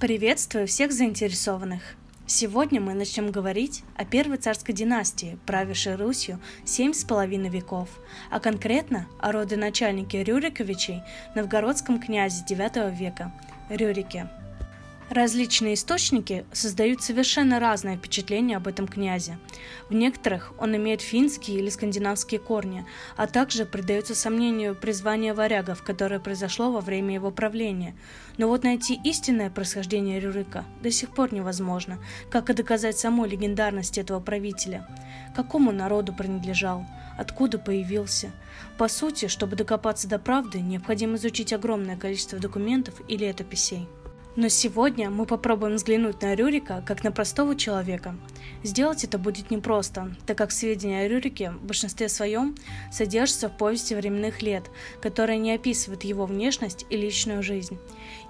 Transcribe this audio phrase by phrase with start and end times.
[0.00, 1.82] Приветствую всех заинтересованных!
[2.24, 7.88] Сегодня мы начнем говорить о первой царской династии, правившей Русью семь с половиной веков,
[8.30, 11.02] а конкретно о родоначальнике Рюриковичей,
[11.34, 13.32] новгородском князе IX века,
[13.68, 14.30] Рюрике–
[15.10, 19.38] Различные источники создают совершенно разное впечатление об этом князе.
[19.88, 22.84] В некоторых он имеет финские или скандинавские корни,
[23.16, 27.96] а также придается сомнению призвание варягов, которое произошло во время его правления.
[28.36, 31.98] Но вот найти истинное происхождение Рюрика до сих пор невозможно,
[32.30, 34.86] как и доказать самой легендарность этого правителя.
[35.34, 36.84] Какому народу принадлежал?
[37.16, 38.30] Откуда появился?
[38.76, 43.88] По сути, чтобы докопаться до правды, необходимо изучить огромное количество документов и летописей.
[44.38, 48.14] Но сегодня мы попробуем взглянуть на Рюрика как на простого человека.
[48.62, 52.54] Сделать это будет непросто, так как сведения о Рюрике в большинстве своем
[52.92, 54.70] содержатся в повести временных лет,
[55.02, 57.78] которая не описывает его внешность и личную жизнь.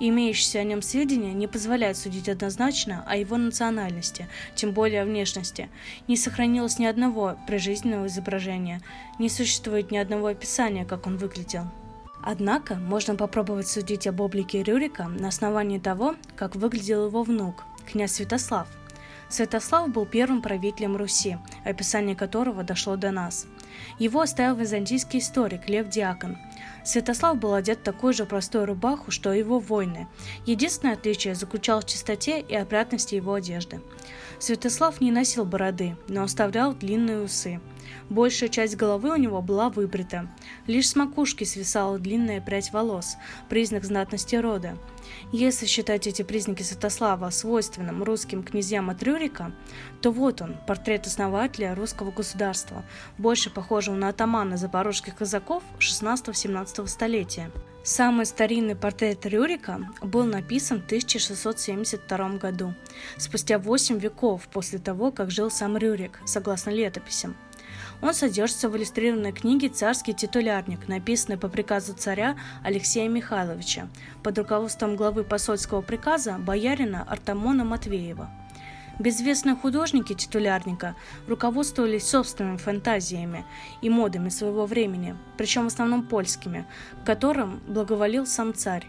[0.00, 5.04] И имеющиеся о нем сведения не позволяют судить однозначно о его национальности, тем более о
[5.04, 5.68] внешности.
[6.06, 8.80] Не сохранилось ни одного прижизненного изображения,
[9.18, 11.64] не существует ни одного описания, как он выглядел.
[12.30, 18.12] Однако можно попробовать судить об облике Рюрика на основании того, как выглядел его внук, князь
[18.12, 18.68] Святослав.
[19.30, 23.46] Святослав был первым правителем Руси, описание которого дошло до нас.
[23.98, 26.36] Его оставил византийский историк Лев Диакон.
[26.84, 30.08] Святослав был одет в такую же простую рубаху, что и его воины.
[30.46, 33.80] Единственное отличие заключалось в чистоте и опрятности его одежды.
[34.38, 37.60] Святослав не носил бороды, но оставлял длинные усы.
[38.08, 40.28] Большая часть головы у него была выбрита.
[40.66, 43.16] Лишь с макушки свисала длинная прядь волос,
[43.48, 44.76] признак знатности рода.
[45.32, 49.52] Если считать эти признаки Святослава свойственным русским князьям от Рюрика,
[50.00, 52.84] то вот он, портрет основателя русского государства,
[53.16, 56.47] больше похожего на атамана запорожских казаков 16-17
[56.86, 57.50] столетия.
[57.82, 62.74] Самый старинный портрет Рюрика был написан в 1672 году,
[63.16, 67.36] спустя 8 веков после того, как жил сам Рюрик, согласно летописям.
[68.00, 73.88] Он содержится в иллюстрированной книге «Царский титулярник», написанной по приказу царя Алексея Михайловича
[74.22, 78.30] под руководством главы посольского приказа боярина Артамона Матвеева.
[78.98, 80.96] Безвестные художники титулярника
[81.28, 83.44] руководствовались собственными фантазиями
[83.80, 86.66] и модами своего времени, причем в основном польскими,
[87.04, 88.86] которым благоволил сам царь.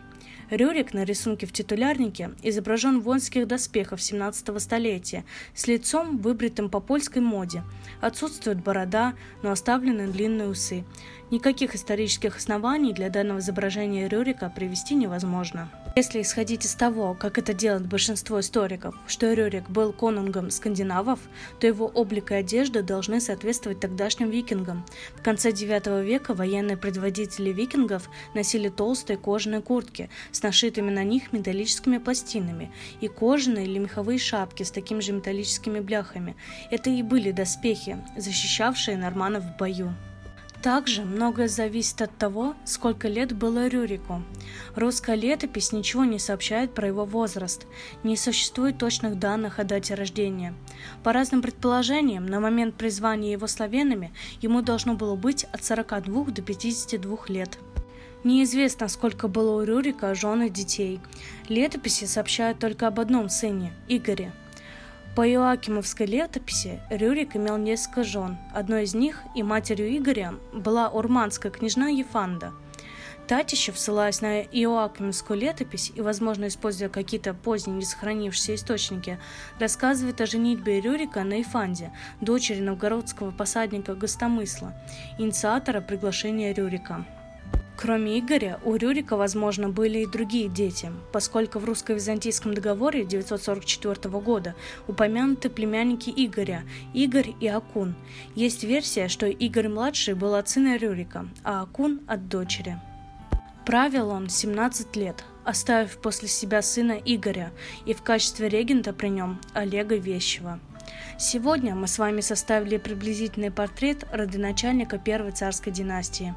[0.49, 5.23] Рюрик на рисунке в титулярнике изображен в воинских доспехах 17 столетия,
[5.53, 7.63] с лицом, выбритым по польской моде.
[8.01, 10.85] Отсутствует борода, но оставлены длинные усы.
[11.31, 15.69] Никаких исторических оснований для данного изображения Рюрика привести невозможно.
[15.95, 21.19] Если исходить из того, как это делает большинство историков, что Рюрик был конунгом скандинавов,
[21.59, 24.85] то его облик и одежда должны соответствовать тогдашним викингам.
[25.15, 30.09] В конце IX века военные предводители викингов носили толстые кожаные куртки
[30.43, 36.35] нашитыми на них металлическими пластинами и кожаные или меховые шапки с такими же металлическими бляхами.
[36.71, 39.93] Это и были доспехи, защищавшие норманов в бою.
[40.61, 44.21] Также многое зависит от того, сколько лет было Рюрику.
[44.75, 47.65] Русская летопись ничего не сообщает про его возраст,
[48.03, 50.53] не существует точных данных о дате рождения.
[51.01, 54.11] По разным предположениям, на момент призвания его славянами
[54.41, 57.57] ему должно было быть от 42 до 52 лет.
[58.23, 60.99] Неизвестно, сколько было у Рюрика жен и детей.
[61.47, 64.31] Летописи сообщают только об одном сыне– Игоре–
[65.19, 68.37] по Иоакимовской летописи Рюрик имел несколько жен.
[68.53, 72.53] Одной из них и матерью Игоря была урманская княжна Ефанда.
[73.27, 79.19] Татищев, ссылаясь на Иоакимовскую летопись и, возможно, используя какие-то поздние не сохранившиеся источники,
[79.59, 81.91] рассказывает о женитьбе Рюрика на Ефанде,
[82.21, 84.73] дочери новгородского посадника Гостомысла,
[85.17, 87.05] инициатора приглашения Рюрика.
[87.81, 94.53] Кроме Игоря, у Рюрика, возможно, были и другие дети, поскольку в русско-византийском договоре 944 года
[94.89, 96.63] упомянуты племянники Игоря,
[96.93, 97.95] Игорь и Акун.
[98.35, 102.77] Есть версия, что Игорь-младший был от сына Рюрика, а Акун– от дочери.
[103.65, 107.53] Правил он 17 лет, оставив после себя сына Игоря
[107.85, 110.59] и в качестве регента при нем Олега Вещева–
[111.17, 116.33] Сегодня мы с вами составили приблизительный портрет родоначальника Первой царской династии,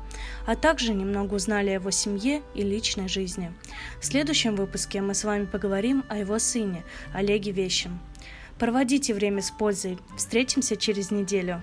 [0.46, 3.52] а также немного узнали о его семье и личной жизни.
[4.00, 6.82] В следующем выпуске мы с вами поговорим о его сыне,
[7.14, 8.00] Олеге Вещем.
[8.58, 9.98] Проводите время с пользой.
[10.16, 11.62] Встретимся через неделю.